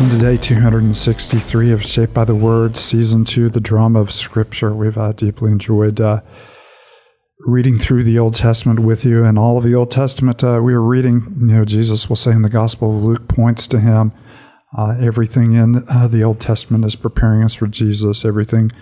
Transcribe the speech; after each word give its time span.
Welcome 0.00 0.18
to 0.18 0.24
day 0.24 0.36
263 0.38 1.72
of 1.72 1.84
Shaped 1.84 2.14
by 2.14 2.24
the 2.24 2.34
Word, 2.34 2.78
Season 2.78 3.22
2, 3.22 3.50
the 3.50 3.60
drama 3.60 4.00
of 4.00 4.10
Scripture. 4.10 4.72
We've 4.72 4.96
uh, 4.96 5.12
deeply 5.12 5.52
enjoyed 5.52 6.00
uh, 6.00 6.22
reading 7.40 7.78
through 7.78 8.04
the 8.04 8.18
Old 8.18 8.34
Testament 8.34 8.80
with 8.80 9.04
you. 9.04 9.22
And 9.26 9.38
all 9.38 9.58
of 9.58 9.64
the 9.64 9.74
Old 9.74 9.90
Testament, 9.90 10.42
uh, 10.42 10.60
we 10.62 10.72
are 10.72 10.80
reading, 10.80 11.36
you 11.38 11.48
know, 11.48 11.66
Jesus 11.66 12.08
will 12.08 12.16
say 12.16 12.30
in 12.30 12.40
the 12.40 12.48
Gospel 12.48 12.96
of 12.96 13.02
Luke 13.02 13.28
points 13.28 13.66
to 13.66 13.78
him. 13.78 14.12
Uh, 14.74 14.96
everything 14.98 15.52
in 15.52 15.86
uh, 15.90 16.08
the 16.08 16.22
Old 16.22 16.40
Testament 16.40 16.86
is 16.86 16.96
preparing 16.96 17.44
us 17.44 17.52
for 17.52 17.66
Jesus. 17.66 18.24
Everything 18.24 18.72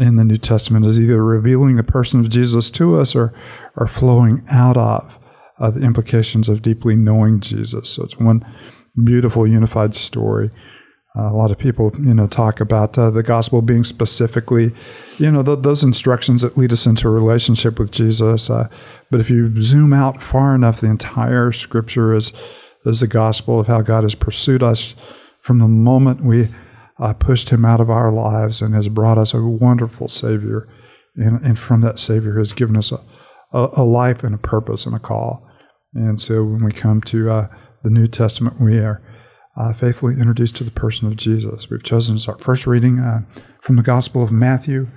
in 0.00 0.16
the 0.16 0.24
New 0.24 0.38
Testament 0.38 0.86
is 0.86 0.98
either 0.98 1.22
revealing 1.22 1.76
the 1.76 1.82
person 1.82 2.20
of 2.20 2.30
Jesus 2.30 2.70
to 2.70 2.98
us 2.98 3.14
or, 3.14 3.34
or 3.76 3.86
flowing 3.86 4.42
out 4.48 4.78
of 4.78 5.20
uh, 5.58 5.70
the 5.70 5.82
implications 5.82 6.48
of 6.48 6.62
deeply 6.62 6.96
knowing 6.96 7.40
Jesus. 7.40 7.90
So 7.90 8.04
it's 8.04 8.18
one 8.18 8.42
beautiful 9.02 9.46
unified 9.46 9.94
story. 9.94 10.50
Uh, 11.16 11.30
a 11.30 11.36
lot 11.36 11.52
of 11.52 11.58
people, 11.58 11.92
you 11.94 12.12
know, 12.12 12.26
talk 12.26 12.60
about 12.60 12.98
uh, 12.98 13.08
the 13.08 13.22
gospel 13.22 13.62
being 13.62 13.84
specifically, 13.84 14.74
you 15.18 15.30
know, 15.30 15.44
th- 15.44 15.60
those 15.62 15.84
instructions 15.84 16.42
that 16.42 16.58
lead 16.58 16.72
us 16.72 16.86
into 16.86 17.06
a 17.06 17.10
relationship 17.10 17.78
with 17.78 17.92
Jesus. 17.92 18.50
Uh, 18.50 18.68
but 19.10 19.20
if 19.20 19.30
you 19.30 19.62
zoom 19.62 19.92
out 19.92 20.20
far 20.20 20.56
enough, 20.56 20.80
the 20.80 20.88
entire 20.88 21.52
Scripture 21.52 22.14
is 22.14 22.32
is 22.84 23.00
the 23.00 23.06
gospel 23.06 23.58
of 23.60 23.66
how 23.66 23.80
God 23.80 24.02
has 24.02 24.14
pursued 24.14 24.62
us 24.62 24.94
from 25.40 25.58
the 25.58 25.68
moment 25.68 26.24
we 26.24 26.52
uh, 26.98 27.12
pushed 27.12 27.50
Him 27.50 27.64
out 27.64 27.80
of 27.80 27.90
our 27.90 28.12
lives 28.12 28.60
and 28.60 28.74
has 28.74 28.88
brought 28.88 29.18
us 29.18 29.34
a 29.34 29.40
wonderful 29.40 30.08
Savior, 30.08 30.68
and, 31.16 31.40
and 31.44 31.58
from 31.58 31.80
that 31.80 31.98
Savior 31.98 32.38
has 32.38 32.52
given 32.52 32.76
us 32.76 32.92
a, 32.92 33.00
a, 33.52 33.68
a, 33.74 33.84
life 33.84 34.24
and 34.24 34.34
a 34.34 34.38
purpose 34.38 34.86
and 34.86 34.94
a 34.94 34.98
call. 34.98 35.48
And 35.94 36.20
so 36.20 36.42
when 36.44 36.64
we 36.64 36.72
come 36.72 37.00
to 37.02 37.30
uh, 37.30 37.48
the 37.84 37.90
New 37.90 38.08
Testament, 38.08 38.60
we 38.60 38.78
are 38.78 39.00
uh, 39.56 39.72
faithfully 39.72 40.14
introduced 40.14 40.56
to 40.56 40.64
the 40.64 40.70
person 40.70 41.06
of 41.06 41.16
Jesus. 41.16 41.70
We've 41.70 41.82
chosen 41.82 42.16
as 42.16 42.26
our 42.26 42.38
first 42.38 42.66
reading 42.66 42.98
uh, 42.98 43.20
from 43.60 43.76
the 43.76 43.82
Gospel 43.82 44.22
of 44.22 44.32
Matthew. 44.32 44.88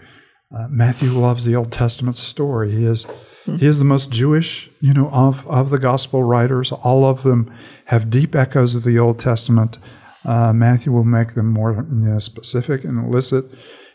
Uh, 0.58 0.68
Matthew 0.70 1.12
loves 1.12 1.46
the 1.46 1.56
Old 1.56 1.72
Testament 1.72 2.18
story. 2.18 2.72
He 2.72 2.86
is 2.86 3.06
he 3.46 3.66
is 3.66 3.80
the 3.80 3.86
most 3.86 4.12
Jewish, 4.12 4.70
you 4.82 4.94
know, 4.94 5.10
of 5.10 5.46
of 5.48 5.70
the 5.70 5.80
Gospel 5.80 6.24
writers. 6.24 6.72
All 6.72 7.06
of 7.06 7.24
them 7.24 7.54
have 7.86 8.10
deep 8.10 8.36
echoes 8.36 8.74
of 8.74 8.84
the 8.84 8.98
Old 8.98 9.20
Testament. 9.20 9.78
Uh, 10.26 10.52
Matthew 10.54 10.92
will 10.92 11.06
make 11.06 11.36
them 11.36 11.52
more 11.52 11.86
you 11.90 12.10
know, 12.10 12.20
specific 12.20 12.84
and 12.84 13.06
illicit, 13.06 13.46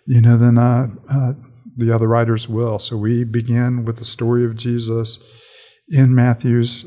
you 0.07 0.21
know, 0.21 0.39
than 0.39 0.57
uh, 0.59 0.89
uh, 1.11 1.33
the 1.77 1.95
other 1.95 2.09
writers 2.09 2.49
will. 2.49 2.79
So 2.79 2.97
we 2.97 3.25
begin 3.25 3.85
with 3.85 3.97
the 3.97 4.05
story 4.05 4.45
of 4.45 4.57
Jesus 4.57 5.19
in 5.89 6.15
Matthew's 6.15 6.87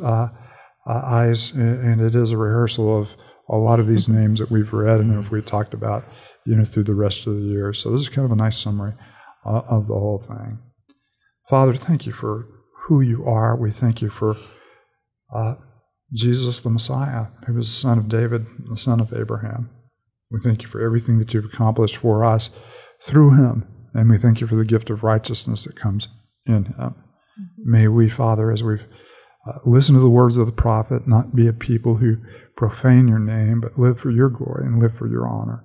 eyes, 0.94 1.52
and 1.52 2.02
it 2.02 2.16
is 2.16 2.32
a 2.32 2.38
rehearsal 2.38 3.00
of 3.00 3.16
a 3.50 3.58
lot 3.58 3.80
of 3.80 3.88
these 3.88 4.08
names 4.08 4.40
that 4.40 4.52
we've 4.52 4.74
read 4.74 5.00
and 5.00 5.20
if 5.20 5.32
we 5.32 5.42
talked 5.42 5.74
about, 5.74 6.04
you 6.46 6.56
know, 6.56 6.66
through 6.66 6.84
the 6.84 6.94
rest 6.94 7.28
of 7.28 7.36
the 7.36 7.42
year. 7.42 7.74
So 7.74 7.92
this 7.92 8.02
is 8.02 8.10
kind 8.10 8.26
of 8.26 8.32
a 8.32 8.36
nice 8.36 8.58
summary 8.58 8.94
uh, 9.46 9.62
of 9.68 9.88
the 9.88 9.94
whole 9.94 10.20
thing. 10.20 10.60
Father, 11.50 11.76
thank 11.76 12.06
you 12.06 12.12
for 12.12 12.48
who 12.88 13.02
you 13.02 13.26
are. 13.26 13.56
We 13.56 13.72
thank 13.72 14.02
you 14.02 14.10
for 14.10 14.36
uh, 15.34 15.56
Jesus, 16.14 16.62
the 16.62 16.70
Messiah, 16.70 17.28
who 17.46 17.54
was 17.54 17.68
the 17.68 17.80
son 17.80 17.98
of 17.98 18.10
David, 18.10 18.46
the 18.70 18.78
son 18.78 19.00
of 19.00 19.14
Abraham. 19.14 19.70
We 20.32 20.40
thank 20.42 20.64
you 20.64 20.68
for 20.68 20.82
everything 20.82 21.20
that 21.20 21.34
you've 21.34 21.46
accomplished 21.46 21.98
for 21.98 22.24
us 22.24 22.50
through 23.02 23.32
him, 23.36 23.68
and 23.94 24.10
we 24.10 24.18
thank 24.18 24.42
you 24.42 24.48
for 24.48 24.56
the 24.56 24.66
gift 24.66 24.90
of 24.90 25.04
righteousness 25.04 25.66
that 25.66 25.76
comes 25.76 26.08
in 26.46 26.66
him. 26.66 26.76
Mm-hmm. 26.78 27.72
May 27.72 27.88
we, 27.88 28.10
Father, 28.10 28.52
as 28.52 28.64
we've 28.64 28.86
uh, 29.48 29.60
listened 29.66 29.98
to 29.98 30.02
the 30.02 30.10
words 30.10 30.38
of 30.38 30.46
the 30.46 30.52
prophet, 30.52 31.08
not 31.08 31.36
be 31.36 31.48
a 31.48 31.54
people 31.54 31.98
who 31.98 32.18
profane 32.56 33.08
your 33.08 33.20
name, 33.20 33.62
but 33.62 33.80
live 33.80 34.00
for 34.00 34.12
your 34.12 34.30
glory 34.30 34.66
and 34.66 34.82
live 34.82 34.96
for 34.96 35.08
your 35.08 35.28
honor. 35.28 35.64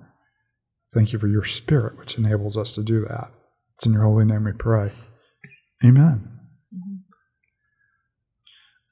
Thank 0.93 1.13
you 1.13 1.19
for 1.19 1.27
your 1.27 1.45
spirit, 1.45 1.97
which 1.97 2.17
enables 2.17 2.57
us 2.57 2.71
to 2.73 2.83
do 2.83 3.01
that. 3.01 3.31
It's 3.77 3.85
in 3.85 3.93
your 3.93 4.03
holy 4.03 4.25
name 4.25 4.43
we 4.43 4.51
pray. 4.51 4.91
Amen. 5.83 6.39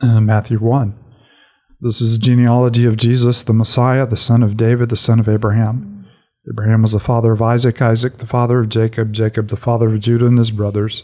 Mm-hmm. 0.01 0.09
Uh, 0.09 0.21
Matthew 0.21 0.57
1. 0.57 0.97
This 1.81 2.01
is 2.01 2.17
the 2.17 2.25
genealogy 2.25 2.85
of 2.85 2.97
Jesus, 2.97 3.43
the 3.43 3.53
Messiah, 3.53 4.05
the 4.05 4.17
son 4.17 4.43
of 4.43 4.57
David, 4.57 4.89
the 4.89 4.97
son 4.97 5.19
of 5.19 5.29
Abraham. 5.29 6.07
Abraham 6.49 6.81
was 6.81 6.93
the 6.93 6.99
father 6.99 7.31
of 7.31 7.41
Isaac, 7.41 7.81
Isaac 7.81 8.17
the 8.17 8.25
father 8.25 8.59
of 8.59 8.69
Jacob, 8.69 9.13
Jacob 9.13 9.49
the 9.49 9.55
father 9.55 9.93
of 9.93 9.99
Judah 9.99 10.25
and 10.25 10.37
his 10.37 10.51
brothers, 10.51 11.03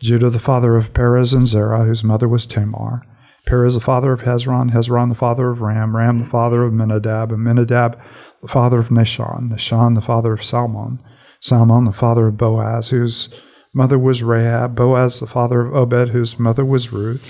Judah 0.00 0.28
the 0.28 0.38
father 0.38 0.76
of 0.76 0.92
Perez 0.92 1.32
and 1.32 1.46
Zerah, 1.46 1.84
whose 1.84 2.04
mother 2.04 2.28
was 2.28 2.44
Tamar. 2.44 3.02
Perez 3.46 3.74
the 3.74 3.80
father 3.80 4.12
of 4.12 4.22
Hezron, 4.22 4.72
Hezron 4.72 5.08
the 5.08 5.14
father 5.14 5.48
of 5.48 5.60
Ram, 5.60 5.96
Ram 5.96 6.18
the 6.18 6.26
father 6.26 6.64
of 6.64 6.72
Minadab, 6.72 7.32
and 7.32 7.46
Minadab 7.46 7.98
the 8.42 8.48
father 8.48 8.78
of 8.78 8.88
Nahshon, 8.88 9.50
Nahshon 9.50 9.94
the 9.94 10.02
father 10.02 10.32
of 10.32 10.44
Salmon, 10.44 10.98
Salmon 11.40 11.84
the 11.84 11.92
father 11.92 12.26
of 12.26 12.36
Boaz, 12.36 12.88
whose 12.88 13.28
mother 13.72 13.98
was 13.98 14.22
Rahab, 14.22 14.74
Boaz 14.74 15.20
the 15.20 15.26
father 15.26 15.60
of 15.60 15.74
Obed, 15.74 16.10
whose 16.10 16.38
mother 16.38 16.64
was 16.64 16.92
Ruth, 16.92 17.22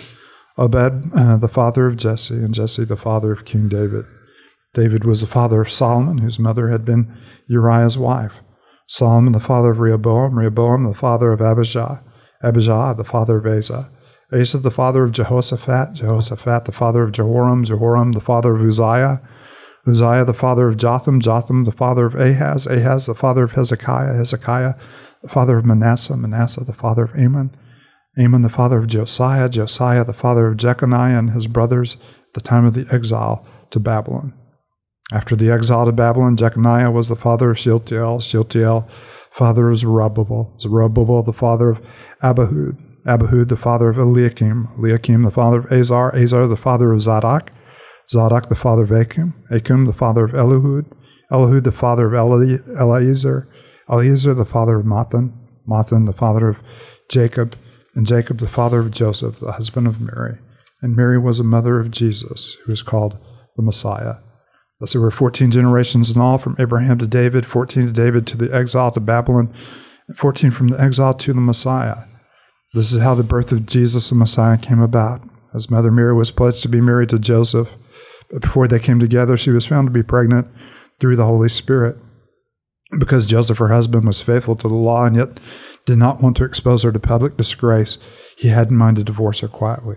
Obed 0.59 1.13
uh, 1.15 1.37
the 1.37 1.49
father 1.49 1.87
of 1.87 1.97
Jesse, 1.97 2.35
and 2.35 2.55
Jesse 2.55 2.85
the 2.85 2.97
father 2.97 3.31
of 3.31 3.45
King 3.45 3.69
David. 3.69 4.07
David 4.73 5.05
was 5.05 5.21
the 5.21 5.27
father 5.27 5.61
of 5.61 5.71
Solomon, 5.71 6.19
whose 6.19 6.39
mother 6.39 6.69
had 6.69 6.85
been 6.85 7.17
Uriah's 7.47 7.99
wife. 7.99 8.41
Solomon 8.89 9.33
the 9.33 9.41
father 9.41 9.71
of 9.71 9.81
Rehoboam, 9.81 10.39
Rehoboam 10.39 10.85
the 10.85 10.95
father 10.95 11.33
of 11.33 11.41
Abijah, 11.41 12.03
Abijah 12.43 12.95
the 12.97 13.05
father 13.05 13.39
of 13.39 13.47
Asa, 13.47 13.91
Asa 14.33 14.59
the 14.59 14.71
father 14.71 15.05
of 15.05 15.13
Jehoshaphat, 15.13 15.95
Jehoshaphat 15.95 16.65
the 16.65 16.73
father 16.73 17.03
of 17.03 17.13
Jehoram, 17.13 17.65
Jehoram 17.65 18.13
the 18.13 18.21
father 18.21 18.55
of 18.55 18.61
Uzziah, 18.61 19.21
Uzziah 19.87 20.25
the 20.25 20.35
father 20.35 20.69
of 20.69 20.77
Jotham, 20.77 21.21
Jotham 21.21 21.65
the 21.65 21.73
father 21.73 22.07
of 22.07 22.15
Ahaz, 22.15 22.67
Ahaz 22.67 23.07
the 23.07 23.15
father 23.15 23.45
of 23.45 23.53
Hezekiah, 23.53 24.15
Hezekiah 24.15 24.75
the 25.23 25.29
father 25.29 25.57
of 25.59 25.65
Manasseh, 25.65 26.17
Manasseh 26.17 26.65
the 26.65 26.73
father 26.73 27.05
of 27.05 27.15
Amon, 27.15 27.57
Amon 28.19 28.43
the 28.43 28.49
father 28.49 28.79
of 28.79 28.87
Josiah, 28.87 29.49
Josiah 29.49 30.05
the 30.05 30.13
father 30.13 30.49
of 30.49 30.57
Jeconiah 30.57 31.19
and 31.19 31.31
his 31.31 31.47
brothers 31.47 31.97
at 32.29 32.35
the 32.35 32.41
time 32.41 32.65
of 32.65 32.75
the 32.75 32.87
exile 32.93 33.47
to 33.71 33.79
Babylon. 33.79 34.33
After 35.13 35.37
the 35.37 35.51
exile 35.51 35.87
to 35.87 35.93
Babylon, 35.93 36.37
Jeconiah 36.37 36.91
was 36.91 37.09
the 37.09 37.17
father 37.17 37.51
of 37.51 37.59
Shealtiel, 37.59 38.21
Shealtiel 38.21 38.89
father 39.37 39.69
of 39.69 39.79
Zerubbabel, 39.79 40.57
Zerubbabel 40.59 41.23
the 41.23 41.33
father 41.33 41.69
of 41.69 41.83
Abihud, 42.23 42.79
Abihud 43.07 43.49
the 43.49 43.57
father 43.57 43.91
of 43.91 43.99
Eliakim, 43.99 44.69
Eliakim 44.79 45.25
the 45.25 45.31
father 45.31 45.59
of 45.59 45.71
Azor, 45.71 46.09
Azor 46.17 46.47
the 46.47 46.57
father 46.57 46.93
of 46.93 47.03
Zadok, 47.03 47.53
Zadok 48.11 48.49
the 48.49 48.55
father 48.55 48.85
of 48.85 48.91
Achim, 48.91 49.35
Achim 49.51 49.85
the 49.85 49.93
father 49.93 50.25
of 50.25 50.33
Elihud, 50.33 50.91
Elihud 51.31 51.65
the 51.65 51.73
father 51.73 52.07
of 52.07 52.15
Eli, 52.15 52.59
Eliezer, 52.81 53.47
Eliezer 53.91 54.33
the 54.33 54.47
father 54.47 54.77
of 54.77 54.87
Matthan, 54.87 55.33
Matthan 55.69 56.07
the 56.07 56.15
father 56.15 56.49
of 56.49 56.63
Jacob, 57.11 57.57
and 57.95 58.07
Jacob 58.07 58.39
the 58.39 58.49
father 58.49 58.81
of 58.81 58.91
Joseph, 58.91 59.41
the 59.41 59.53
husband 59.53 59.87
of 59.87 60.01
Mary. 60.01 60.39
And 60.81 60.97
Mary 60.97 61.19
was 61.19 61.41
a 61.41 61.45
mother 61.45 61.79
of 61.79 61.91
Jesus, 61.91 62.57
who 62.65 62.73
is 62.73 62.83
called 62.83 63.19
the 63.57 63.63
Messiah. 63.63 64.17
Thus 64.81 64.93
there 64.93 65.01
were 65.01 65.11
14 65.11 65.51
generations 65.51 66.11
in 66.11 66.21
all, 66.21 66.39
from 66.39 66.57
Abraham 66.59 66.99
to 66.99 67.07
David, 67.07 67.47
14 67.47 67.87
to 67.87 67.93
David 67.93 68.27
to 68.27 68.37
the 68.37 68.55
exile 68.55 68.91
to 68.93 69.01
Babylon, 69.01 69.53
and 70.09 70.17
14 70.17 70.51
from 70.51 70.69
the 70.69 70.81
exile 70.81 71.15
to 71.15 71.33
the 71.33 71.41
Messiah. 71.41 72.05
This 72.75 72.93
is 72.93 73.01
how 73.01 73.15
the 73.15 73.23
birth 73.23 73.53
of 73.53 73.67
Jesus 73.67 74.11
the 74.11 74.15
Messiah 74.15 74.59
came 74.59 74.81
about. 74.81 75.23
His 75.55 75.71
mother 75.71 75.91
Mary 75.91 76.13
was 76.13 76.31
pledged 76.31 76.61
to 76.63 76.69
be 76.69 76.83
married 76.83 77.09
to 77.09 77.19
Joseph, 77.19 77.71
but 78.31 78.43
before 78.43 78.69
they 78.69 78.79
came 78.79 79.01
together, 79.01 79.37
she 79.37 79.51
was 79.51 79.65
found 79.65 79.87
to 79.87 79.93
be 79.93 80.03
pregnant 80.03 80.47
through 81.01 81.17
the 81.17 81.25
Holy 81.25 81.49
Spirit. 81.49 81.97
Because 82.99 83.27
Joseph, 83.27 83.59
her 83.59 83.69
husband, 83.69 84.07
was 84.07 84.21
faithful 84.21 84.57
to 84.57 84.69
the 84.69 84.75
law 84.75 85.07
and 85.07 85.17
yet 85.17 85.41
did 85.87 85.99
not 85.99 86.23
want 86.23 86.37
to 86.37 86.45
expose 86.45 86.83
her 86.83 86.93
to 86.93 86.99
public 86.99 87.37
disgrace, 87.37 87.97
he 88.37 88.49
had 88.49 88.69
in 88.69 88.77
mind 88.77 88.97
to 88.97 89.05
divorce 89.05 89.41
her 89.41 89.49
quietly. 89.49 89.97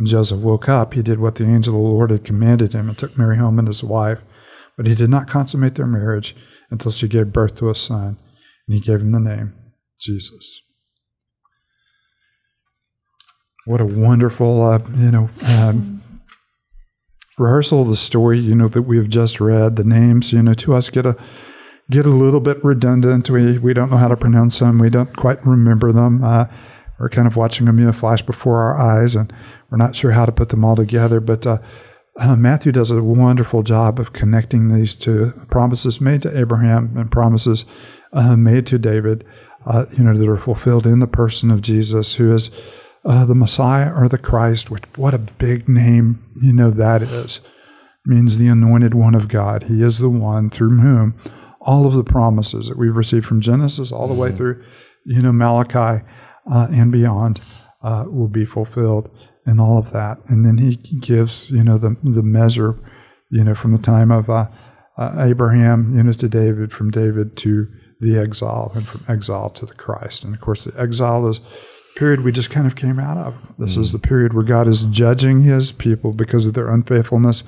When 0.00 0.06
Joseph 0.06 0.40
woke 0.40 0.66
up, 0.66 0.94
he 0.94 1.02
did 1.02 1.20
what 1.20 1.34
the 1.34 1.44
angel 1.44 1.74
of 1.74 1.82
the 1.82 1.88
Lord 1.88 2.10
had 2.10 2.24
commanded 2.24 2.72
him 2.72 2.88
and 2.88 2.96
took 2.96 3.18
Mary 3.18 3.36
home 3.36 3.58
and 3.58 3.68
his 3.68 3.84
wife. 3.84 4.20
But 4.78 4.86
he 4.86 4.94
did 4.94 5.10
not 5.10 5.28
consummate 5.28 5.74
their 5.74 5.86
marriage 5.86 6.34
until 6.70 6.90
she 6.90 7.06
gave 7.06 7.34
birth 7.34 7.56
to 7.56 7.68
a 7.68 7.74
son, 7.74 8.16
and 8.66 8.74
he 8.74 8.80
gave 8.80 9.02
him 9.02 9.12
the 9.12 9.20
name 9.20 9.52
Jesus 10.00 10.62
what 13.70 13.80
a 13.80 13.86
wonderful, 13.86 14.62
uh, 14.62 14.78
you 14.96 15.10
know, 15.10 15.30
um, 15.42 16.02
rehearsal 17.38 17.82
of 17.82 17.88
the 17.88 17.96
story, 17.96 18.38
you 18.38 18.54
know, 18.54 18.68
that 18.68 18.82
we 18.82 18.96
have 18.96 19.08
just 19.08 19.40
read. 19.40 19.76
The 19.76 19.84
names, 19.84 20.32
you 20.32 20.42
know, 20.42 20.54
to 20.54 20.74
us 20.74 20.90
get 20.90 21.06
a 21.06 21.16
get 21.90 22.06
a 22.06 22.10
little 22.10 22.40
bit 22.40 22.62
redundant. 22.64 23.30
We 23.30 23.58
we 23.58 23.74
don't 23.74 23.90
know 23.90 23.96
how 23.96 24.08
to 24.08 24.16
pronounce 24.16 24.58
them. 24.58 24.78
We 24.78 24.90
don't 24.90 25.16
quite 25.16 25.44
remember 25.46 25.92
them. 25.92 26.24
Uh, 26.24 26.46
we're 27.00 27.08
kind 27.08 27.26
of 27.26 27.34
watching 27.34 27.66
them 27.66 27.78
you 27.78 27.86
know, 27.86 27.92
flash 27.92 28.20
before 28.22 28.58
our 28.58 28.78
eyes, 28.78 29.14
and 29.14 29.32
we're 29.70 29.78
not 29.78 29.96
sure 29.96 30.12
how 30.12 30.26
to 30.26 30.32
put 30.32 30.50
them 30.50 30.64
all 30.64 30.76
together. 30.76 31.18
But 31.18 31.46
uh, 31.46 31.58
uh, 32.18 32.36
Matthew 32.36 32.72
does 32.72 32.90
a 32.90 33.02
wonderful 33.02 33.62
job 33.62 33.98
of 33.98 34.12
connecting 34.12 34.68
these 34.68 34.94
two 34.94 35.32
promises 35.50 36.00
made 36.00 36.20
to 36.22 36.38
Abraham 36.38 36.96
and 36.96 37.10
promises 37.10 37.64
uh, 38.12 38.36
made 38.36 38.66
to 38.66 38.78
David. 38.78 39.24
Uh, 39.66 39.86
you 39.92 40.04
know 40.04 40.16
that 40.16 40.28
are 40.28 40.36
fulfilled 40.36 40.86
in 40.86 41.00
the 41.00 41.06
person 41.06 41.50
of 41.50 41.62
Jesus, 41.62 42.14
who 42.14 42.32
is 42.34 42.50
uh, 43.04 43.24
the 43.24 43.34
Messiah 43.34 43.92
or 43.94 44.08
the 44.08 44.18
Christ. 44.18 44.70
Which 44.70 44.84
what 44.96 45.14
a 45.14 45.18
big 45.18 45.68
name 45.68 46.22
you 46.40 46.52
know 46.52 46.70
that 46.70 47.02
is. 47.02 47.40
means 48.04 48.36
the 48.36 48.48
anointed 48.48 48.94
one 48.94 49.14
of 49.14 49.28
God. 49.28 49.64
He 49.64 49.82
is 49.82 49.98
the 49.98 50.10
one 50.10 50.50
through 50.50 50.78
whom 50.78 51.14
all 51.62 51.86
of 51.86 51.94
the 51.94 52.04
promises 52.04 52.68
that 52.68 52.78
we've 52.78 52.96
received 52.96 53.26
from 53.26 53.40
Genesis 53.40 53.92
all 53.92 54.08
the 54.08 54.14
way 54.14 54.34
through, 54.34 54.64
you 55.04 55.20
know, 55.20 55.32
Malachi 55.32 56.02
uh, 56.50 56.68
and 56.70 56.92
beyond 56.92 57.40
uh, 57.82 58.04
will 58.06 58.28
be 58.28 58.44
fulfilled 58.44 59.10
and 59.46 59.60
all 59.60 59.78
of 59.78 59.92
that. 59.92 60.18
And 60.28 60.44
then 60.44 60.58
he 60.58 60.76
gives, 60.76 61.50
you 61.50 61.64
know, 61.64 61.78
the, 61.78 61.96
the 62.02 62.22
measure, 62.22 62.78
you 63.30 63.42
know, 63.44 63.54
from 63.54 63.72
the 63.72 63.82
time 63.82 64.10
of 64.10 64.28
uh, 64.28 64.48
uh, 64.98 65.16
Abraham, 65.18 65.96
you 65.96 66.02
know, 66.02 66.12
to 66.12 66.28
David, 66.28 66.72
from 66.72 66.90
David 66.90 67.36
to 67.38 67.66
the 68.00 68.18
exile, 68.18 68.72
and 68.74 68.86
from 68.86 69.04
exile 69.08 69.50
to 69.50 69.66
the 69.66 69.74
Christ. 69.74 70.24
And 70.24 70.34
of 70.34 70.40
course, 70.40 70.64
the 70.64 70.78
exile 70.80 71.26
is 71.28 71.40
period 71.96 72.22
we 72.22 72.32
just 72.32 72.50
kind 72.50 72.66
of 72.66 72.76
came 72.76 72.98
out 72.98 73.18
of. 73.18 73.34
This 73.58 73.76
is 73.76 73.92
the 73.92 73.98
period 73.98 74.32
where 74.32 74.44
God 74.44 74.68
is 74.68 74.84
judging 74.84 75.42
his 75.42 75.72
people 75.72 76.12
because 76.12 76.46
of 76.46 76.54
their 76.54 76.70
unfaithfulness 76.70 77.42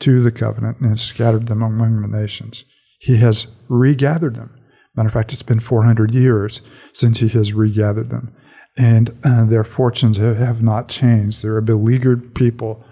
to 0.00 0.22
the 0.22 0.30
covenant 0.30 0.78
and 0.78 0.90
has 0.90 1.00
scattered 1.00 1.46
them 1.46 1.62
among 1.62 2.02
the 2.02 2.08
nations. 2.08 2.64
He 3.00 3.16
has 3.16 3.48
regathered 3.68 4.36
them. 4.36 4.57
Matter 4.98 5.06
of 5.06 5.12
fact, 5.12 5.32
it's 5.32 5.44
been 5.44 5.60
400 5.60 6.12
years 6.12 6.60
since 6.92 7.20
he 7.20 7.28
has 7.28 7.52
regathered 7.52 8.10
them. 8.10 8.34
And 8.76 9.16
uh, 9.22 9.44
their 9.44 9.62
fortunes 9.62 10.16
have, 10.16 10.60
not 10.60 10.88
changed. 10.88 11.40
They're 11.40 11.56
a 11.56 11.62
beleaguered 11.62 12.34
people 12.34 12.84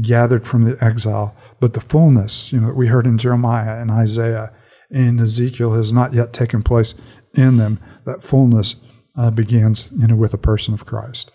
gathered 0.00 0.44
from 0.44 0.64
the 0.64 0.76
exile. 0.82 1.36
But 1.60 1.74
the 1.74 1.80
fullness, 1.80 2.52
you 2.52 2.60
know, 2.60 2.66
that 2.66 2.76
we 2.76 2.88
heard 2.88 3.06
in 3.06 3.16
Jeremiah 3.16 3.80
and 3.80 3.92
Isaiah 3.92 4.52
and 4.90 5.20
Ezekiel 5.20 5.74
has 5.74 5.92
not 5.92 6.12
yet 6.12 6.32
taken 6.32 6.64
place 6.64 6.96
in 7.34 7.58
them. 7.58 7.78
That 8.06 8.24
fullness 8.24 8.74
uh, 9.16 9.30
begins, 9.30 9.86
you 9.92 10.08
know, 10.08 10.16
with 10.16 10.34
a 10.34 10.38
person 10.38 10.74
of 10.74 10.84
Christ. 10.84 11.30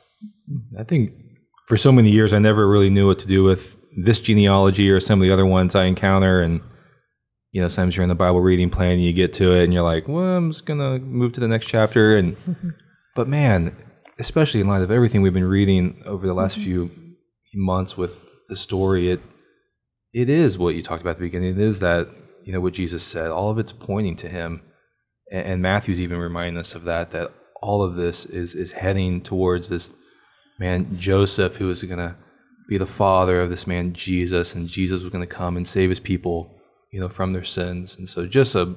I 0.77 0.83
think 0.83 1.13
for 1.67 1.77
so 1.77 1.93
many 1.93 2.11
years, 2.11 2.33
I 2.33 2.39
never 2.39 2.67
really 2.67 2.89
knew 2.89 3.07
what 3.07 3.19
to 3.19 3.27
do 3.27 3.45
with 3.45 3.77
this 3.95 4.19
genealogy 4.19 4.89
or 4.89 4.99
some 4.99 5.21
of 5.21 5.25
the 5.25 5.31
other 5.31 5.45
ones 5.45 5.73
I 5.73 5.85
encounter. 5.85 6.41
And, 6.41 6.59
you 7.51 7.61
know, 7.61 7.67
sometimes 7.67 7.95
you're 7.95 8.03
in 8.03 8.09
the 8.09 8.15
Bible 8.15 8.41
reading 8.41 8.69
plan, 8.69 8.93
and 8.93 9.03
you 9.03 9.13
get 9.13 9.33
to 9.33 9.53
it, 9.53 9.63
and 9.63 9.73
you're 9.73 9.83
like, 9.83 10.07
well, 10.07 10.37
I'm 10.37 10.51
just 10.51 10.65
going 10.65 10.79
to 10.79 11.03
move 11.03 11.33
to 11.33 11.39
the 11.39 11.47
next 11.47 11.67
chapter. 11.67 12.17
And, 12.17 12.37
but 13.15 13.27
man, 13.27 13.75
especially 14.19 14.61
in 14.61 14.67
light 14.67 14.81
of 14.81 14.91
everything 14.91 15.21
we've 15.21 15.33
been 15.33 15.43
reading 15.43 16.01
over 16.05 16.27
the 16.27 16.33
last 16.33 16.55
mm-hmm. 16.55 16.63
few 16.63 16.91
months 17.55 17.97
with 17.97 18.19
the 18.49 18.55
story, 18.55 19.11
it, 19.11 19.21
it 20.13 20.29
is 20.29 20.57
what 20.57 20.75
you 20.75 20.83
talked 20.83 21.01
about 21.01 21.11
at 21.11 21.17
the 21.19 21.25
beginning. 21.25 21.51
It 21.51 21.59
is 21.59 21.79
that, 21.79 22.09
you 22.43 22.53
know, 22.53 22.61
what 22.61 22.73
Jesus 22.73 23.03
said. 23.03 23.29
All 23.29 23.49
of 23.49 23.59
it's 23.59 23.71
pointing 23.71 24.15
to 24.17 24.29
him. 24.29 24.61
And, 25.31 25.45
and 25.45 25.61
Matthew's 25.61 26.01
even 26.01 26.17
reminding 26.17 26.57
us 26.57 26.75
of 26.75 26.83
that, 26.83 27.11
that 27.11 27.31
all 27.61 27.81
of 27.81 27.95
this 27.95 28.25
is, 28.25 28.55
is 28.55 28.73
heading 28.73 29.21
towards 29.21 29.69
this 29.69 29.93
man, 30.59 30.97
Joseph, 30.99 31.57
who 31.57 31.69
is 31.69 31.83
going 31.83 31.99
to 31.99 32.15
be 32.67 32.77
the 32.77 32.85
father 32.85 33.41
of 33.41 33.49
this 33.49 33.65
man, 33.65 33.93
Jesus, 33.93 34.53
and 34.53 34.67
Jesus 34.67 35.01
was 35.01 35.11
going 35.11 35.27
to 35.27 35.33
come 35.33 35.55
and 35.55 35.67
save 35.67 35.89
his 35.89 35.99
people, 35.99 36.56
you 36.91 36.99
know, 36.99 37.09
from 37.09 37.33
their 37.33 37.43
sins. 37.43 37.95
And 37.97 38.07
so 38.07 38.25
just 38.25 38.55
a, 38.55 38.75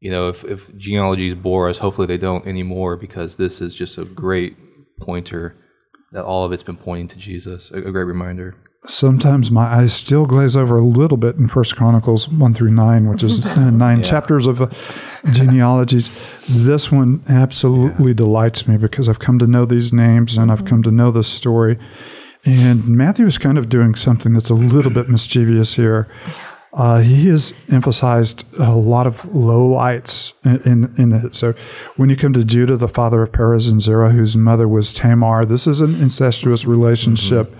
you 0.00 0.10
know, 0.10 0.28
if, 0.28 0.44
if 0.44 0.76
genealogies 0.76 1.34
bore 1.34 1.68
us, 1.68 1.78
hopefully 1.78 2.06
they 2.06 2.18
don't 2.18 2.46
anymore 2.46 2.96
because 2.96 3.36
this 3.36 3.60
is 3.60 3.74
just 3.74 3.98
a 3.98 4.04
great 4.04 4.56
pointer 5.00 5.56
that 6.12 6.24
all 6.24 6.44
of 6.44 6.52
it's 6.52 6.62
been 6.62 6.76
pointing 6.76 7.08
to 7.08 7.16
Jesus, 7.16 7.70
a, 7.70 7.76
a 7.76 7.92
great 7.92 8.04
reminder. 8.04 8.56
Sometimes 8.86 9.50
my 9.50 9.64
eyes 9.64 9.92
still 9.92 10.26
glaze 10.26 10.56
over 10.56 10.78
a 10.78 10.84
little 10.84 11.16
bit 11.16 11.36
in 11.36 11.48
First 11.48 11.74
Chronicles 11.76 12.28
one 12.28 12.54
through 12.54 12.70
nine, 12.70 13.08
which 13.08 13.22
is 13.22 13.44
nine 13.56 14.02
chapters 14.02 14.46
of 14.46 14.62
uh, 14.62 14.68
genealogies. 15.32 16.10
This 16.48 16.92
one 16.92 17.24
absolutely 17.28 18.14
delights 18.14 18.68
me 18.68 18.76
because 18.76 19.08
I've 19.08 19.18
come 19.18 19.40
to 19.40 19.46
know 19.46 19.66
these 19.66 19.92
names 19.92 20.36
and 20.36 20.52
I've 20.52 20.64
come 20.64 20.84
to 20.84 20.92
know 20.92 21.10
this 21.10 21.26
story. 21.26 21.78
And 22.44 22.86
Matthew 22.86 23.26
is 23.26 23.38
kind 23.38 23.58
of 23.58 23.68
doing 23.68 23.96
something 23.96 24.32
that's 24.32 24.50
a 24.50 24.54
little 24.54 24.92
bit 24.92 25.08
mischievous 25.08 25.74
here. 25.74 26.06
Uh, 26.76 27.00
he 27.00 27.28
has 27.28 27.54
emphasized 27.70 28.44
a 28.58 28.76
lot 28.76 29.06
of 29.06 29.34
low 29.34 29.66
lights 29.66 30.34
in, 30.44 30.60
in, 30.62 30.94
in 30.98 31.12
it. 31.12 31.34
So 31.34 31.54
when 31.96 32.10
you 32.10 32.16
come 32.16 32.34
to 32.34 32.44
Judah, 32.44 32.76
the 32.76 32.86
father 32.86 33.22
of 33.22 33.32
Perez 33.32 33.66
and 33.66 33.80
Zerah, 33.80 34.10
whose 34.10 34.36
mother 34.36 34.68
was 34.68 34.92
Tamar, 34.92 35.46
this 35.46 35.66
is 35.66 35.80
an 35.80 35.94
incestuous 36.02 36.66
relationship 36.66 37.54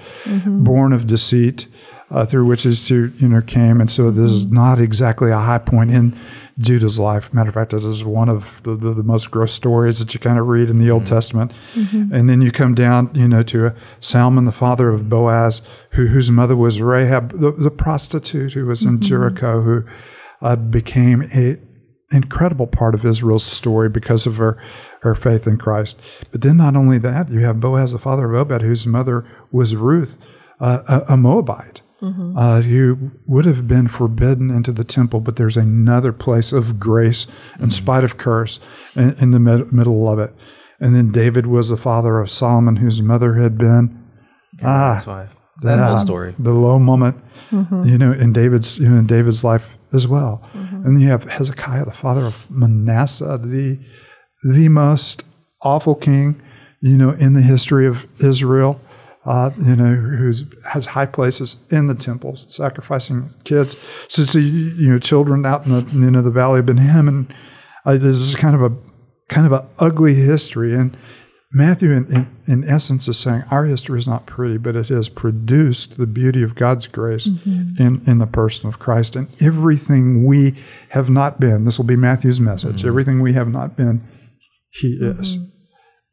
born 0.45 0.93
of 0.93 1.07
deceit. 1.07 1.67
Uh, 2.09 2.25
through 2.25 2.47
which 2.47 2.63
his 2.63 2.87
two, 2.87 3.13
you 3.19 3.29
know, 3.29 3.41
came, 3.41 3.81
and 3.81 3.91
so 3.91 4.13
this 4.13 4.31
is 4.31 4.47
not 4.47 4.79
exactly 4.79 5.33
a 5.33 5.39
high 5.39 5.59
point 5.59 5.91
in 5.91 6.17
Judah's 6.57 7.01
life. 7.01 7.35
Matter 7.35 7.49
of 7.49 7.55
fact, 7.55 7.73
this 7.73 7.85
is 7.85 8.05
one 8.05 8.29
of 8.29 8.63
the, 8.63 8.77
the, 8.77 8.95
the 8.95 9.03
most 9.03 9.33
gross 9.33 9.53
stories 9.53 9.99
that 9.99 10.15
you 10.15 10.21
kind 10.21 10.39
of 10.39 10.47
read 10.47 10.71
in 10.71 10.79
the 10.79 10.89
Old 10.89 11.05
Testament. 11.05 11.51
And 12.13 12.31
then 12.31 12.43
you 12.43 12.53
come 12.53 12.77
down, 12.77 13.11
you 13.15 13.27
know, 13.27 13.43
to 13.43 13.75
Salmon, 13.99 14.45
the 14.45 14.53
father 14.53 14.89
of 14.89 15.09
Boaz, 15.09 15.63
who, 15.91 16.07
whose 16.07 16.31
mother 16.31 16.55
was 16.55 16.81
Rahab, 16.81 17.41
the, 17.41 17.51
the 17.51 17.73
prostitute 17.73 18.53
who 18.53 18.67
was 18.67 18.85
in 18.85 19.01
Jericho, 19.01 19.63
who 19.63 19.83
uh, 20.43 20.55
became 20.55 21.25
a 21.35 21.59
incredible 22.15 22.69
part 22.69 22.95
of 22.95 23.05
Israel's 23.05 23.45
story 23.45 23.89
because 23.89 24.27
of 24.27 24.37
her, 24.37 24.57
her 25.01 25.17
faith 25.17 25.45
in 25.49 25.59
Christ. 25.59 26.01
But 26.31 26.43
then 26.43 26.57
not 26.57 26.77
only 26.77 26.99
that, 26.99 27.31
you 27.31 27.41
have 27.41 27.59
Boaz, 27.59 27.91
the 27.91 27.99
father 27.99 28.33
of 28.33 28.49
Obed, 28.53 28.63
whose 28.63 28.87
mother 28.87 29.27
was 29.51 29.75
Ruth, 29.75 30.17
uh, 30.61 30.83
a, 30.87 31.15
a 31.15 31.17
Moabite. 31.17 31.81
Uh, 32.03 32.61
who 32.61 33.11
would 33.27 33.47
have 33.47 33.67
been 33.67 33.89
forbidden 33.89 34.51
into 34.51 34.71
the 34.71 34.85
temple, 34.85 35.21
but 35.21 35.37
there's 35.37 35.57
another 35.57 36.13
place 36.13 36.53
of 36.53 36.79
grace 36.79 37.27
in 37.59 37.71
spite 37.71 38.05
of 38.05 38.19
curse 38.19 38.61
in, 38.95 39.15
in 39.19 39.31
the 39.31 39.41
mid- 39.41 39.73
middle 39.73 40.07
of 40.09 40.19
it. 40.19 40.35
And 40.79 40.95
then 40.95 41.11
David 41.11 41.47
was 41.47 41.71
the 41.71 41.77
father 41.79 42.21
of 42.21 42.31
Solomon, 42.31 42.77
whose 42.77 43.01
mother 43.01 43.35
had 43.35 43.57
been 43.57 43.99
ah, 44.63 44.95
That's 44.97 45.07
why. 45.07 45.29
That 45.63 45.79
whole 45.79 45.99
story. 46.05 46.35
the 46.39 46.53
low 46.53 46.79
moment, 46.79 47.17
you 47.51 47.97
know, 47.97 48.13
in 48.13 48.35
David's 48.35 48.79
you 48.79 48.91
know 48.91 48.99
in 48.99 49.07
David's 49.07 49.43
life 49.43 49.71
as 49.95 50.07
well. 50.07 50.47
And 50.53 50.85
then 50.85 51.01
you 51.01 51.09
have 51.09 51.25
Hezekiah, 51.25 51.87
the 51.87 51.93
father 51.93 52.27
of 52.27 52.51
Manasseh, 52.51 53.39
the 53.43 53.79
the 54.45 54.69
most 54.69 55.25
awful 55.63 55.95
king, 55.95 56.43
you 56.83 56.99
know, 56.99 57.11
in 57.13 57.33
the 57.33 57.41
history 57.41 57.87
of 57.87 58.07
Israel. 58.21 58.79
Uh, 59.27 59.51
you 59.59 59.75
know, 59.75 59.95
who 59.95 60.33
has 60.65 60.87
high 60.87 61.07
places 61.07 61.57
in 61.71 61.89
the 61.89 61.95
temples, 61.95 62.47
sacrificing 62.49 63.29
kids, 63.43 63.77
so 64.09 64.23
see, 64.23 64.41
you 64.41 64.93
know, 64.93 64.99
children 65.01 65.45
out 65.45 65.67
in 65.67 65.73
the 65.73 65.81
you 65.93 66.11
know 66.11 66.23
the 66.23 66.31
valley 66.31 66.61
of 66.61 66.67
Ben 66.67 66.77
Hinnom, 66.77 67.09
and 67.09 67.35
uh, 67.85 67.97
this 67.97 68.17
is 68.17 68.37
kind 68.37 68.55
of 68.55 68.63
a 68.63 68.77
kind 69.29 69.47
of 69.47 69.53
a 69.53 69.67
ugly 69.79 70.15
history. 70.15 70.75
And 70.75 70.97
Matthew, 71.53 71.91
in, 71.93 72.13
in, 72.13 72.37
in 72.47 72.69
essence, 72.69 73.09
is 73.09 73.19
saying 73.19 73.45
our 73.51 73.65
history 73.65 73.99
is 73.99 74.07
not 74.07 74.27
pretty, 74.27 74.59
but 74.59 74.77
it 74.77 74.89
has 74.89 75.09
produced 75.09 75.97
the 75.97 76.07
beauty 76.07 76.43
of 76.43 76.55
God's 76.55 76.87
grace 76.87 77.27
in, 77.27 78.03
in 78.07 78.19
the 78.19 78.27
person 78.27 78.69
of 78.69 78.79
Christ. 78.79 79.17
And 79.17 79.29
everything 79.41 80.27
we 80.27 80.55
have 80.91 81.09
not 81.09 81.41
been, 81.41 81.65
this 81.65 81.79
will 81.79 81.87
be 81.87 81.97
Matthew's 81.97 82.41
message, 82.41 82.85
everything 82.85 83.23
we 83.23 83.33
have 83.35 83.49
not 83.49 83.77
been, 83.77 84.07
he 84.71 84.99
is. 85.01 85.39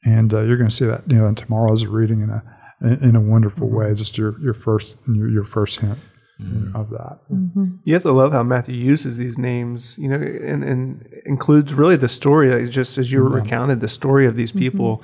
And 0.06 0.34
uh, 0.34 0.42
you're 0.42 0.58
going 0.58 0.70
to 0.70 0.76
see 0.76 0.86
that 0.86 1.10
you 1.10 1.18
know 1.18 1.26
in 1.26 1.36
tomorrow's 1.36 1.86
reading 1.86 2.22
in 2.22 2.30
a 2.30 2.44
in 2.84 3.16
a 3.16 3.22
wonderful 3.22 3.68
mm-hmm. 3.68 3.78
way. 3.78 3.94
Just 3.94 4.18
your 4.18 4.40
your 4.42 4.54
first 4.54 4.96
your, 5.08 5.30
your 5.30 5.44
first 5.44 5.80
hint 5.80 6.00
mm-hmm. 6.42 6.76
of 6.76 6.90
that. 6.90 7.20
Mm-hmm. 7.32 7.78
You 7.86 7.94
have 7.94 8.04
to 8.04 8.12
love 8.12 8.34
how 8.34 8.44
Matthew 8.44 8.76
uses 8.76 9.18
these 9.18 9.38
names, 9.38 9.98
you 9.98 10.08
know, 10.08 10.16
and, 10.16 10.64
and 10.64 11.10
includes 11.26 11.74
really 11.74 11.96
the 11.96 12.10
story, 12.10 12.54
like 12.54 12.70
just 12.70 12.98
as 12.98 13.12
you 13.12 13.24
recounted 13.24 13.80
the 13.80 13.88
story 13.88 14.26
of 14.26 14.36
these 14.36 14.52
people. 14.52 15.02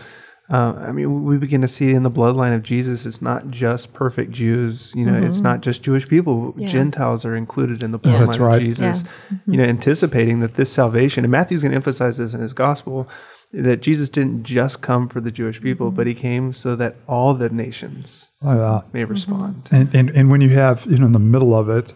Uh, 0.52 0.74
I 0.80 0.92
mean, 0.92 1.26
we 1.26 1.38
begin 1.38 1.62
to 1.62 1.68
see 1.68 1.92
in 1.92 2.02
the 2.02 2.10
bloodline 2.10 2.56
of 2.56 2.64
Jesus, 2.64 3.06
it's 3.06 3.22
not 3.22 3.52
just 3.52 3.94
perfect 3.94 4.32
Jews, 4.32 4.92
you 4.96 5.06
know, 5.06 5.14
it's 5.14 5.42
not 5.42 5.62
just 5.62 5.84
Jewish 5.84 6.08
people. 6.08 6.54
Gentiles 6.54 7.24
are 7.24 7.36
included 7.36 7.84
in 7.84 7.92
the 7.92 8.00
bloodline 8.00 8.26
That's 8.26 8.40
right. 8.40 8.56
of 8.56 8.62
Jesus, 8.62 9.04
you 9.46 9.58
know, 9.58 9.64
anticipating 9.64 10.40
that 10.40 10.56
this 10.56 10.74
salvation, 10.74 11.24
and 11.24 11.32
Matthew's 11.32 11.62
going 11.62 11.72
to 11.72 11.76
emphasize 11.76 12.18
this 12.18 12.34
in 12.34 12.42
his 12.42 12.54
gospel, 12.54 13.08
that 13.52 13.82
Jesus 13.82 14.10
didn't 14.10 14.44
just 14.44 14.82
come 14.82 15.10
for 15.10 15.22
the 15.22 15.32
Jewish 15.32 15.62
people, 15.62 15.92
but 15.92 16.06
he 16.08 16.14
came 16.14 16.54
so 16.54 16.76
that 16.76 16.96
all 17.08 17.34
the 17.34 17.50
nations 17.50 18.30
Uh, 18.46 18.82
may 18.94 19.04
respond. 19.06 19.68
And, 19.72 19.94
and 19.96 20.10
and 20.12 20.30
when 20.30 20.42
you 20.42 20.50
have 20.50 20.86
you 20.86 20.98
know 20.98 21.08
in 21.08 21.14
the 21.14 21.20
middle 21.20 21.56
of 21.56 21.70
it, 21.70 21.94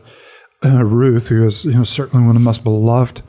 uh, 0.65 0.83
Ruth, 0.83 1.27
who 1.27 1.45
is 1.45 1.65
you 1.65 1.73
know 1.73 1.83
certainly 1.83 2.25
one 2.25 2.35
of 2.35 2.41
the 2.41 2.45
most 2.45 2.63
beloved, 2.63 3.21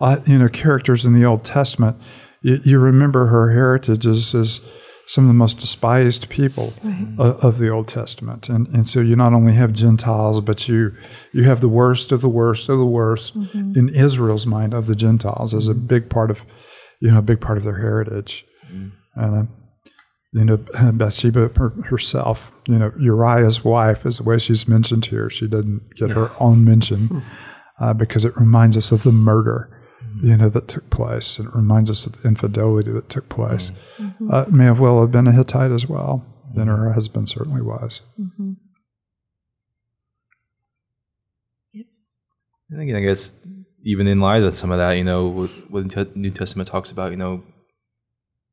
uh, 0.00 0.18
you 0.26 0.38
know 0.38 0.48
characters 0.48 1.04
in 1.04 1.12
the 1.12 1.24
Old 1.24 1.44
Testament, 1.44 1.96
you, 2.42 2.60
you 2.64 2.78
remember 2.78 3.26
her 3.26 3.52
heritage 3.52 4.06
as, 4.06 4.34
is 4.34 4.60
some 5.06 5.24
of 5.24 5.28
the 5.28 5.34
most 5.34 5.58
despised 5.58 6.28
people 6.28 6.72
of, 7.18 7.44
of 7.44 7.58
the 7.58 7.68
Old 7.68 7.88
Testament. 7.88 8.48
And, 8.48 8.68
and 8.68 8.88
so 8.88 9.00
you 9.00 9.16
not 9.16 9.32
only 9.32 9.54
have 9.54 9.72
Gentiles, 9.72 10.40
but 10.40 10.68
you, 10.68 10.94
you 11.32 11.42
have 11.42 11.60
the 11.60 11.68
worst 11.68 12.12
of 12.12 12.20
the 12.20 12.28
worst 12.28 12.68
of 12.68 12.78
the 12.78 12.86
worst 12.86 13.34
in 13.54 13.88
Israel's 13.88 14.46
mind 14.46 14.72
of 14.72 14.86
the 14.86 14.94
Gentiles 14.94 15.52
as 15.52 15.66
a 15.66 15.74
big 15.74 16.08
part 16.08 16.30
of, 16.30 16.44
you 17.00 17.10
know, 17.10 17.18
a 17.18 17.22
big 17.22 17.40
part 17.40 17.58
of 17.58 17.64
their 17.64 17.78
heritage. 17.78 18.46
And, 18.68 18.92
uh, 19.16 19.42
you 20.32 20.44
know, 20.44 20.56
Bathsheba 20.92 21.48
herself, 21.84 22.52
you 22.68 22.78
know, 22.78 22.92
Uriah's 22.98 23.64
wife 23.64 24.06
is 24.06 24.18
the 24.18 24.24
way 24.24 24.38
she's 24.38 24.68
mentioned 24.68 25.06
here. 25.06 25.28
She 25.28 25.48
didn't 25.48 25.94
get 25.96 26.10
her 26.10 26.30
own 26.38 26.64
mention 26.64 27.22
uh, 27.80 27.94
because 27.94 28.24
it 28.24 28.36
reminds 28.36 28.76
us 28.76 28.92
of 28.92 29.02
the 29.02 29.12
murder 29.12 29.76
you 30.22 30.36
know, 30.36 30.48
that 30.48 30.68
took 30.68 30.88
place. 30.90 31.38
And 31.38 31.48
it 31.48 31.54
reminds 31.54 31.90
us 31.90 32.06
of 32.06 32.20
the 32.20 32.28
infidelity 32.28 32.92
that 32.92 33.08
took 33.08 33.28
place. 33.28 33.70
Mm-hmm. 33.98 34.30
Uh, 34.30 34.44
may 34.50 34.64
have 34.64 34.80
well 34.80 35.00
have 35.00 35.10
been 35.10 35.26
a 35.26 35.32
Hittite 35.32 35.70
as 35.70 35.86
well. 35.86 36.24
Then 36.54 36.66
her 36.66 36.92
husband 36.92 37.28
certainly 37.28 37.62
was. 37.62 38.02
Mm-hmm. 38.20 38.52
I 42.72 42.76
think, 42.76 42.94
I 42.94 43.00
guess, 43.00 43.32
even 43.84 44.06
in 44.06 44.20
light 44.20 44.42
of 44.42 44.56
some 44.56 44.70
of 44.70 44.78
that, 44.78 44.92
you 44.92 45.04
know, 45.04 45.48
what, 45.68 46.16
New 46.16 46.30
Testament 46.30 46.68
talks 46.68 46.90
about, 46.90 47.10
you 47.10 47.16
know, 47.16 47.42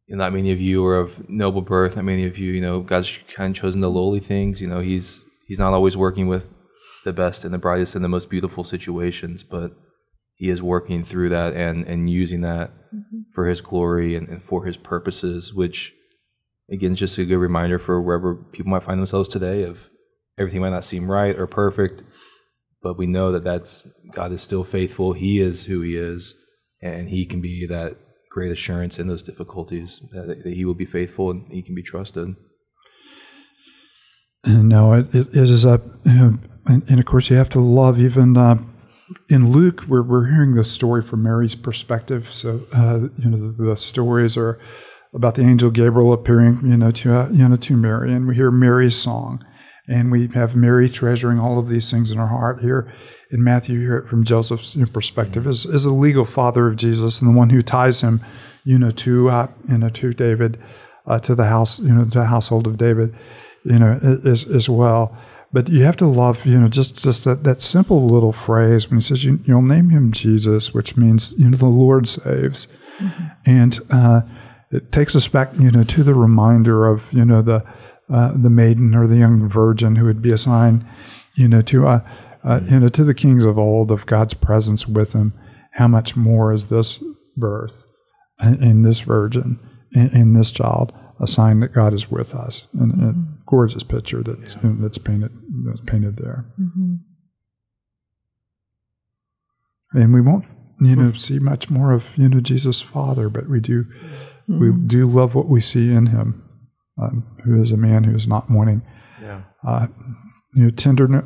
not 0.10 0.34
many 0.34 0.52
of 0.52 0.62
you 0.62 0.86
are 0.86 0.98
of 1.00 1.30
noble 1.30 1.62
birth. 1.62 1.96
Not 1.96 2.06
many 2.06 2.26
of 2.26 2.38
you, 2.38 2.54
you 2.54 2.62
know, 2.62 2.80
God's 2.80 3.20
kind 3.36 3.56
of 3.56 3.62
chosen 3.62 3.82
the 3.82 3.90
lowly 3.90 4.22
things. 4.22 4.62
You 4.62 4.68
know, 4.68 4.80
He's 4.80 5.24
He's 5.48 5.60
not 5.60 5.74
always 5.74 5.96
working 5.98 6.28
with 6.28 6.44
the 7.04 7.14
best 7.14 7.46
and 7.46 7.54
the 7.54 7.58
brightest 7.58 7.96
and 7.96 8.04
the 8.04 8.10
most 8.10 8.30
beautiful 8.30 8.64
situations, 8.64 9.44
but 9.44 9.74
He 10.36 10.50
is 10.50 10.62
working 10.62 11.04
through 11.04 11.30
that 11.30 11.54
and 11.54 11.86
and 11.86 12.10
using 12.10 12.42
that 12.42 12.72
Mm-hmm. 12.96 13.20
for 13.36 13.48
His 13.48 13.60
glory 13.60 14.16
and, 14.16 14.30
and 14.30 14.42
for 14.42 14.64
His 14.64 14.78
purposes. 14.78 15.54
Which, 15.54 15.94
again, 16.72 16.94
is 16.94 17.00
just 17.00 17.18
a 17.18 17.26
good 17.26 17.36
reminder 17.36 17.80
for 17.80 18.02
wherever 18.02 18.34
people 18.34 18.72
might 18.72 18.84
find 18.84 18.98
themselves 18.98 19.28
today. 19.28 19.64
Of 19.64 19.90
everything 20.40 20.62
might 20.62 20.70
not 20.70 20.86
seem 20.86 21.12
right 21.12 21.38
or 21.38 21.48
perfect, 21.48 22.04
but 22.88 22.98
we 22.98 23.06
know 23.06 23.34
that 23.34 23.44
that's 23.44 23.84
God 24.14 24.32
is 24.32 24.42
still 24.42 24.64
faithful. 24.64 25.12
He 25.12 25.42
is 25.42 25.66
who 25.66 25.82
He 25.82 25.98
is, 25.98 26.36
and 26.82 27.10
He 27.10 27.26
can 27.26 27.42
be 27.42 27.68
that 27.68 27.98
great 28.32 28.50
assurance 28.50 28.98
in 28.98 29.08
those 29.08 29.22
difficulties 29.22 30.02
that, 30.14 30.42
that 30.46 30.54
He 30.54 30.64
will 30.64 30.74
be 30.74 30.86
faithful 30.86 31.32
and 31.32 31.52
He 31.52 31.62
can 31.62 31.76
be 31.76 31.84
trusted. 31.84 32.34
And 34.46 34.70
no, 34.70 34.94
it, 34.94 35.14
it 35.14 35.36
is 35.36 35.66
a, 35.66 35.82
and, 36.06 36.50
and 36.66 36.98
of 36.98 37.06
course 37.06 37.30
you 37.30 37.36
have 37.36 37.50
to 37.50 37.60
love 37.60 38.00
even 38.00 38.38
uh, 38.38 38.64
in 39.28 39.52
Luke. 39.52 39.84
We're 39.86 40.04
we're 40.04 40.28
hearing 40.28 40.56
the 40.56 40.64
story 40.64 41.02
from 41.02 41.24
Mary's 41.24 41.56
perspective. 41.56 42.32
So 42.32 42.62
uh, 42.72 43.10
you 43.18 43.30
know 43.30 43.52
the, 43.52 43.64
the 43.66 43.76
stories 43.76 44.38
are 44.38 44.62
about 45.14 45.36
the 45.36 45.42
angel 45.42 45.72
Gabriel 45.72 46.14
appearing, 46.14 46.62
you 46.64 46.78
know, 46.78 46.92
to 46.92 47.14
uh, 47.14 47.30
you 47.32 47.50
know 47.50 47.58
to 47.58 47.76
Mary, 47.76 48.14
and 48.14 48.30
we 48.30 48.36
hear 48.36 48.50
Mary's 48.50 48.96
song, 48.96 49.44
and 49.88 50.12
we 50.12 50.28
have 50.34 50.56
Mary 50.56 50.90
treasuring 50.90 51.40
all 51.40 51.58
of 51.58 51.70
these 51.70 51.90
things 51.90 52.12
in 52.12 52.18
her 52.18 52.28
heart. 52.28 52.62
Here 52.62 52.92
in 53.32 53.44
Matthew, 53.44 53.80
you 53.80 53.82
hear 53.82 53.98
it 53.98 54.08
from 54.08 54.24
Joseph's 54.24 54.76
perspective 54.92 55.48
as 55.48 55.66
as 55.66 55.84
the 55.84 55.92
legal 55.92 56.26
father 56.26 56.68
of 56.68 56.76
Jesus 56.76 57.22
and 57.22 57.34
the 57.34 57.38
one 57.38 57.50
who 57.50 57.62
ties 57.62 58.02
him, 58.02 58.22
you 58.64 58.78
know, 58.78 58.92
to 58.92 59.30
uh, 59.30 59.48
you 59.70 59.78
know 59.78 59.90
to 59.90 60.14
David, 60.14 60.60
uh, 61.06 61.20
to 61.20 61.36
the 61.36 61.46
house, 61.46 61.80
you 61.80 61.94
know, 61.94 62.04
the 62.04 62.26
household 62.26 62.68
of 62.68 62.78
David, 62.78 63.16
you 63.64 63.80
know, 63.80 64.20
as 64.26 64.44
as 64.44 64.70
well. 64.70 65.18
But 65.54 65.70
you 65.70 65.84
have 65.84 65.96
to 65.98 66.06
love, 66.06 66.46
you 66.46 66.60
know, 66.60 66.68
just 66.68 67.02
just 67.02 67.24
that, 67.24 67.44
that 67.46 67.62
simple 67.62 68.06
little 68.06 68.34
phrase 68.34 68.90
when 68.90 69.00
he 69.00 69.04
says, 69.04 69.24
you, 69.24 69.40
"You'll 69.46 69.62
name 69.62 69.90
him 69.90 70.12
Jesus," 70.12 70.74
which 70.74 70.98
means 70.98 71.34
you 71.38 71.50
know 71.50 71.58
the 71.58 71.68
Lord 71.68 72.10
saves, 72.10 72.68
and 73.46 73.80
uh, 73.90 74.22
it 74.72 74.92
takes 74.92 75.16
us 75.16 75.30
back, 75.30 75.50
you 75.58 75.72
know, 75.72 75.84
to 75.84 76.04
the 76.04 76.14
reminder 76.14 76.88
of 76.88 77.14
you 77.14 77.24
know 77.24 77.42
the 77.42 77.64
uh, 78.12 78.32
the 78.36 78.50
maiden 78.50 78.96
or 78.96 79.08
the 79.08 79.18
young 79.18 79.48
virgin 79.48 79.96
who 79.96 80.06
would 80.06 80.22
be 80.22 80.32
a 80.32 80.38
sign, 80.38 80.88
you 81.36 81.48
know, 81.48 81.62
to 81.62 81.88
uh, 81.88 82.00
uh, 82.44 82.62
you 82.70 82.80
know 82.80 82.90
to 82.90 83.04
the 83.04 83.14
kings 83.14 83.46
of 83.46 83.60
old 83.60 83.92
of 83.92 84.06
God's 84.06 84.34
presence 84.34 84.88
with 84.88 85.12
them. 85.12 85.34
How 85.74 85.88
much 85.88 86.16
more 86.16 86.54
is 86.54 86.68
this 86.68 87.04
birth 87.36 87.84
and, 88.40 88.64
in 88.64 88.82
this 88.82 89.00
virgin, 89.00 89.60
and, 89.94 90.12
in, 90.12 90.34
this 90.34 90.50
child, 90.52 90.92
a 91.20 91.28
sign 91.28 91.60
that 91.60 91.74
God 91.74 91.94
is 91.94 92.10
with 92.10 92.34
us? 92.34 92.66
And, 92.74 92.94
and 92.94 93.04
a 93.04 93.16
gorgeous 93.46 93.84
picture 93.84 94.24
that's 94.24 94.56
that's 94.64 94.98
painted 94.98 95.32
that's 95.66 95.82
painted 95.82 96.18
there. 96.18 96.46
Mm-hmm. 96.60 96.96
And 99.94 100.14
we 100.14 100.22
won't, 100.22 100.46
you 100.80 100.96
know, 100.96 101.12
see 101.14 101.40
much 101.40 101.70
more 101.70 101.92
of 101.92 102.06
you 102.18 102.30
know 102.30 102.40
Jesus' 102.40 102.82
Father, 102.82 103.30
but 103.30 103.50
we 103.50 103.60
do 103.60 103.86
we 104.48 104.72
do 104.72 105.06
love 105.06 105.36
what 105.36 105.48
we 105.48 105.60
see 105.60 105.92
in 105.92 106.08
him, 106.08 106.47
um, 107.02 107.26
who 107.44 107.62
is 107.62 107.72
a 107.72 107.78
man 107.78 108.04
who 108.04 108.16
is 108.16 108.28
not 108.28 108.50
wanting, 108.50 108.82
Yeah. 109.22 109.42
uh, 109.68 109.88
you 110.54 110.64
know, 110.64 110.70
tender, 110.72 111.24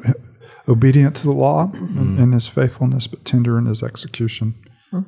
obedient 0.67 1.15
to 1.17 1.23
the 1.23 1.31
law 1.31 1.71
in, 1.73 2.17
in 2.19 2.31
his 2.33 2.47
faithfulness, 2.47 3.07
but 3.07 3.23
tender 3.25 3.57
in 3.57 3.65
his 3.65 3.81
execution, 3.83 4.55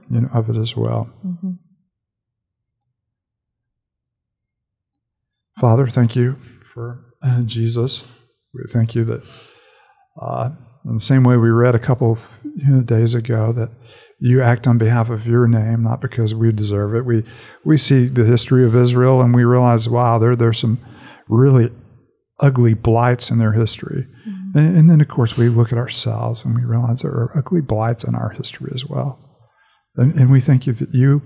you 0.09 0.21
know, 0.21 0.29
of 0.33 0.49
it 0.49 0.57
as 0.57 0.75
well. 0.75 1.09
Mm-hmm. 1.25 1.51
Father, 5.59 5.87
thank 5.87 6.15
you 6.15 6.37
for 6.65 7.05
uh, 7.21 7.41
Jesus. 7.43 8.03
We 8.53 8.63
thank 8.69 8.95
you 8.95 9.03
that, 9.05 9.23
uh, 10.19 10.49
in 10.85 10.95
the 10.95 10.99
same 10.99 11.23
way 11.23 11.37
we 11.37 11.49
read 11.49 11.75
a 11.75 11.79
couple 11.79 12.11
of 12.11 12.19
you 12.43 12.67
know, 12.67 12.81
days 12.81 13.13
ago, 13.13 13.51
that 13.53 13.69
you 14.19 14.41
act 14.41 14.67
on 14.67 14.77
behalf 14.77 15.09
of 15.09 15.27
your 15.27 15.47
name, 15.47 15.83
not 15.83 16.01
because 16.01 16.33
we 16.33 16.51
deserve 16.51 16.95
it. 16.95 17.05
We 17.05 17.23
we 17.65 17.77
see 17.77 18.07
the 18.07 18.25
history 18.25 18.65
of 18.65 18.75
Israel 18.75 19.21
and 19.21 19.35
we 19.35 19.43
realize, 19.43 19.89
wow, 19.89 20.17
there 20.17 20.35
there's 20.35 20.59
some 20.59 20.79
really 21.27 21.71
ugly 22.39 22.73
blights 22.73 23.29
in 23.29 23.37
their 23.37 23.53
history. 23.53 24.07
And, 24.55 24.77
and 24.77 24.89
then, 24.89 25.01
of 25.01 25.07
course, 25.07 25.37
we 25.37 25.49
look 25.49 25.71
at 25.71 25.77
ourselves 25.77 26.45
and 26.45 26.55
we 26.55 26.63
realize 26.63 27.01
there 27.01 27.11
are 27.11 27.37
ugly 27.37 27.61
blights 27.61 28.03
in 28.03 28.15
our 28.15 28.29
history 28.29 28.71
as 28.75 28.85
well. 28.85 29.19
And, 29.95 30.13
and 30.13 30.31
we 30.31 30.41
thank 30.41 30.67
you 30.67 30.73
that 30.73 30.93
you, 30.93 31.21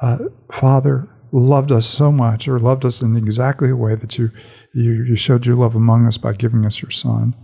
uh, 0.00 0.18
Father, 0.52 1.08
loved 1.32 1.72
us 1.72 1.86
so 1.86 2.12
much, 2.12 2.48
or 2.48 2.58
loved 2.58 2.84
us 2.84 3.02
in 3.02 3.16
exactly 3.16 3.68
the 3.68 3.76
way 3.76 3.94
that 3.94 4.18
you 4.18 4.30
you, 4.74 5.04
you 5.04 5.16
showed 5.16 5.46
your 5.46 5.56
love 5.56 5.74
among 5.74 6.06
us 6.06 6.18
by 6.18 6.34
giving 6.34 6.66
us 6.66 6.82
your 6.82 6.90
Son. 6.90 7.34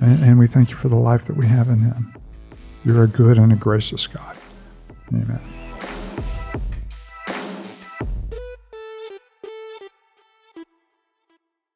And, 0.00 0.22
and 0.22 0.38
we 0.38 0.46
thank 0.46 0.70
you 0.70 0.76
for 0.76 0.88
the 0.88 0.96
life 0.96 1.24
that 1.26 1.36
we 1.36 1.46
have 1.46 1.68
in 1.68 1.78
Him. 1.80 2.14
You're 2.84 3.04
a 3.04 3.08
good 3.08 3.38
and 3.38 3.52
a 3.52 3.56
gracious 3.56 4.06
God. 4.06 4.36
Amen. 5.12 5.67